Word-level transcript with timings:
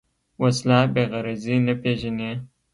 وسله 0.41 0.77
بېغرضي 0.93 1.55
نه 1.65 1.73
پېژني 1.81 2.31